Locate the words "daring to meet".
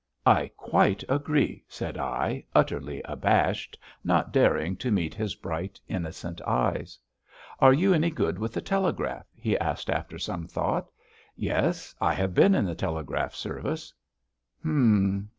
4.33-5.13